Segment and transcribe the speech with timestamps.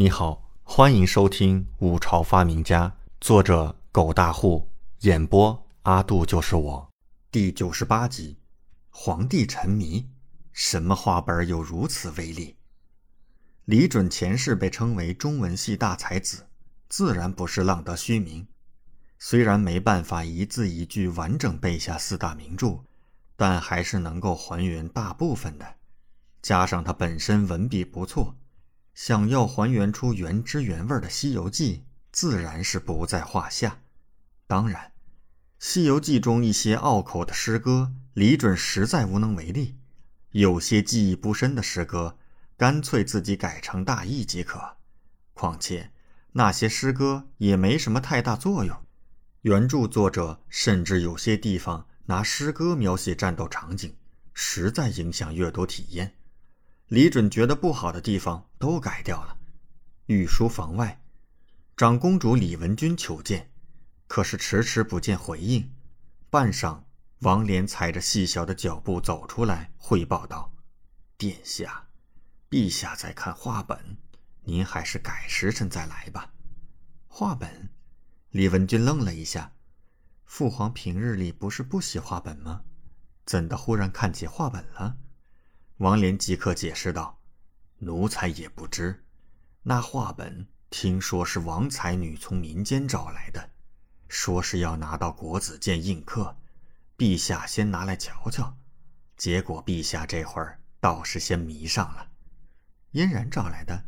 [0.00, 2.88] 你好，欢迎收听《五朝发明家》，
[3.20, 4.66] 作者狗大户，
[5.00, 6.90] 演播阿杜就是我，
[7.30, 8.38] 第九十八集。
[8.88, 10.08] 皇帝沉迷，
[10.52, 12.56] 什么话本有如此威力？
[13.66, 16.46] 李准前世被称为中文系大才子，
[16.88, 18.48] 自然不是浪得虚名。
[19.18, 22.78] 虽然没办法一字一句完整背下四大名著，
[23.36, 25.74] 但还是能够还原大部分的。
[26.40, 28.34] 加上他本身文笔不错。
[29.02, 31.76] 想要还原出原汁原味的《西游记》，
[32.12, 33.80] 自然是不在话下。
[34.46, 34.88] 当然，
[35.58, 39.78] 《西游记》中一些拗口的诗歌，李准实在无能为力。
[40.32, 42.18] 有些记忆不深的诗歌，
[42.58, 44.76] 干脆自己改成大意即可。
[45.32, 45.92] 况且，
[46.32, 48.76] 那些诗歌也没什么太大作用。
[49.40, 53.96] 原著作者甚至有些地方拿诗歌描写战斗场景，
[54.34, 56.16] 实在影响阅读体验。
[56.90, 59.38] 李准觉得不好的地方都改掉了。
[60.06, 61.00] 御书房外，
[61.76, 63.48] 长公主李文君求见，
[64.08, 65.72] 可是迟迟不见回应。
[66.30, 66.82] 半晌，
[67.20, 70.52] 王莲踩着细小的脚步走出来，汇报道
[71.16, 71.86] ：“殿下，
[72.50, 73.96] 陛下在看画本，
[74.42, 76.32] 您还是改时辰再来吧。”
[77.06, 77.70] 画本？
[78.30, 79.52] 李文君愣了一下。
[80.24, 82.62] 父皇平日里不是不写画本吗？
[83.24, 84.96] 怎的忽然看起画本了？
[85.80, 87.22] 王莲即刻解释道
[87.80, 89.02] ：“奴才也不知，
[89.62, 93.48] 那画本听说是王才女从民间找来的，
[94.06, 96.36] 说是要拿到国子监印刻，
[96.98, 98.58] 陛下先拿来瞧瞧。
[99.16, 102.10] 结果陛下这会儿倒是先迷上了。
[102.90, 103.86] 嫣然找来的。”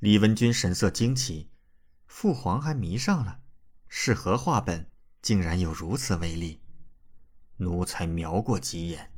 [0.00, 1.48] 李文君神色惊奇
[2.08, 3.38] ：“父皇还迷上了？
[3.86, 4.90] 是何画本？
[5.22, 6.60] 竟然有如此威力？”
[7.58, 9.11] 奴才瞄过几眼。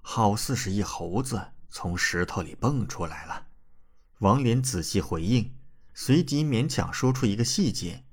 [0.00, 3.46] 好似是一猴子从石头里蹦出来了。
[4.18, 5.54] 王林仔细回应，
[5.94, 8.04] 随即勉强说出一个细节。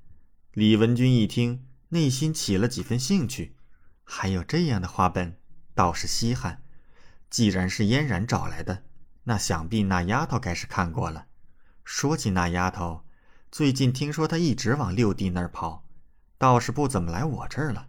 [0.52, 3.56] 李文君一听，内心起了几分兴趣。
[4.04, 5.36] 还有这样的画本，
[5.74, 6.62] 倒是稀罕。
[7.28, 8.84] 既然是嫣然找来的，
[9.24, 11.26] 那想必那丫头该是看过了。
[11.84, 13.04] 说起那丫头，
[13.50, 15.84] 最近听说她一直往六弟那儿跑，
[16.38, 17.88] 倒是不怎么来我这儿了。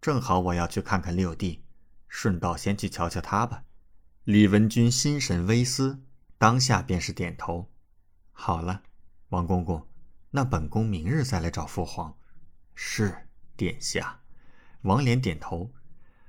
[0.00, 1.62] 正好我要去看看六弟。
[2.10, 3.62] 顺道先去瞧瞧他吧。
[4.24, 6.02] 李文君心神微思，
[6.36, 7.70] 当下便是点头。
[8.32, 8.82] 好了，
[9.30, 9.88] 王公公，
[10.30, 12.14] 那本宫明日再来找父皇。
[12.74, 14.20] 是，殿下。
[14.82, 15.72] 王莲点头。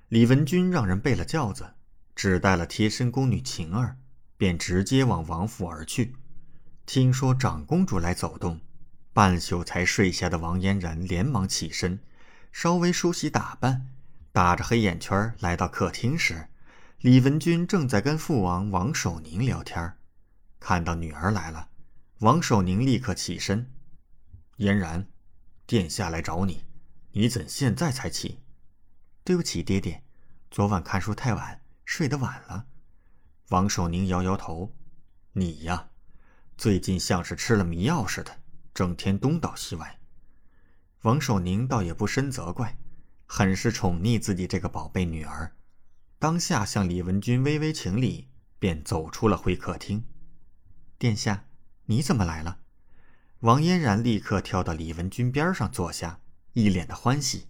[0.08, 1.74] 李文君让人备了轿子，
[2.16, 3.98] 只带了贴身宫女晴儿，
[4.38, 6.16] 便直接往王府而去。
[6.86, 8.60] 听说长公主来走动，
[9.14, 12.00] 半宿才睡下的王嫣然连忙起身，
[12.52, 13.91] 稍微梳洗打扮。
[14.34, 16.48] 打着黑眼圈来到客厅时，
[17.00, 19.98] 李文君正在跟父王王守宁聊天。
[20.58, 21.70] 看到女儿来了，
[22.20, 23.70] 王守宁立刻起身
[24.56, 25.06] ：“嫣然，
[25.66, 26.64] 殿下来找你，
[27.12, 28.40] 你怎现在才起
[29.26, 30.02] ？”“对不起，爹爹，
[30.50, 32.68] 昨晚看书太晚，睡得晚了。”
[33.50, 34.74] 王守宁摇摇头
[35.34, 35.90] ：“你呀，
[36.58, 38.40] 最近像是吃了迷药似的，
[38.74, 40.00] 整天东倒西歪。”
[41.04, 42.78] 王守宁倒也不深责怪。
[43.34, 45.56] 很是宠溺自己这个宝贝女儿，
[46.20, 48.28] 当下向李文君微微行礼，
[48.60, 50.04] 便走出了会客厅。
[50.98, 51.46] 殿下，
[51.86, 52.60] 你怎么来了？
[53.40, 56.20] 王嫣然立刻跳到李文君边上坐下，
[56.52, 57.48] 一脸的欢喜。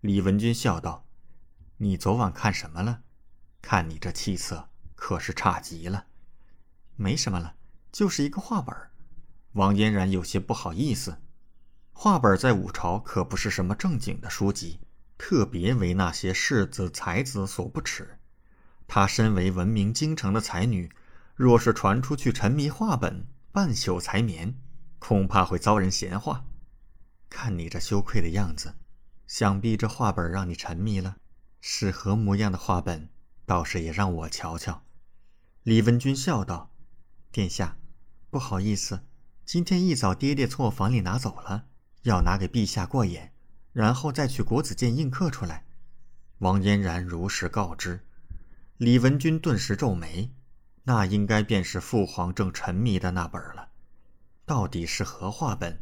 [0.00, 1.06] 李文君笑道
[1.76, 3.02] ：“你昨晚看什么了？
[3.60, 6.06] 看你这气色，可是差极了。”
[6.96, 7.56] 没什么了，
[7.92, 8.74] 就是一个画本。
[9.52, 11.18] 王嫣然有些不好意思。
[11.92, 14.80] 画本在五朝可不是什么正经的书籍。
[15.22, 18.18] 特别为那些世子才子所不齿。
[18.88, 20.90] 她身为闻名京城的才女，
[21.34, 24.56] 若是传出去沉迷画本，半宿才眠，
[24.98, 26.46] 恐怕会遭人闲话。
[27.28, 28.76] 看你这羞愧的样子，
[29.26, 31.18] 想必这画本让你沉迷了。
[31.60, 33.10] 是何模样的画本？
[33.44, 34.82] 倒是也让我瞧瞧。
[35.64, 36.72] 李文君笑道
[37.30, 37.76] ：“殿下，
[38.30, 39.04] 不好意思，
[39.44, 41.66] 今天一早爹爹从我房里拿走了，
[42.04, 43.34] 要拿给陛下过眼。”
[43.72, 45.64] 然后再去国子监印刻出来。
[46.38, 48.00] 王嫣然如实告知，
[48.78, 50.30] 李文君顿时皱眉，
[50.84, 53.68] 那应该便是父皇正沉迷的那本了。
[54.46, 55.80] 到底是何画本，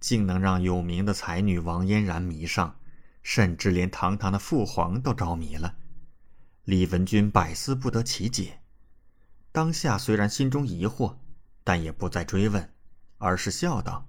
[0.00, 2.76] 竟能让有名的才女王嫣然迷上，
[3.22, 5.76] 甚至连堂堂的父皇都着迷了？
[6.64, 8.60] 李文君百思不得其解。
[9.52, 11.16] 当下虽然心中疑惑，
[11.62, 12.72] 但也不再追问，
[13.18, 14.08] 而是笑道：“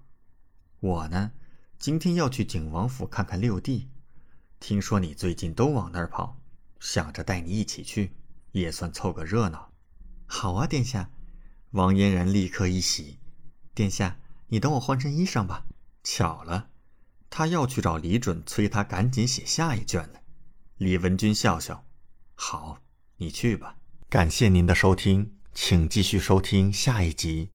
[0.80, 1.32] 我呢？”
[1.80, 3.88] 今天要去景王府看看六弟，
[4.60, 6.38] 听说你最近都往那儿跑，
[6.82, 8.12] 想着带你一起去，
[8.52, 9.72] 也算凑个热闹。
[10.26, 11.10] 好啊，殿下！
[11.72, 13.20] 王嫣然立刻一喜，
[13.74, 15.64] 殿下，你等我换身衣裳吧。
[16.04, 16.68] 巧了，
[17.30, 20.20] 他要去找李准，催他赶紧写下一卷呢。
[20.76, 21.86] 李文君笑笑
[22.36, 22.82] ：“好，
[23.16, 23.78] 你去吧。”
[24.10, 27.48] 感谢您的收听，请继续收听下一集。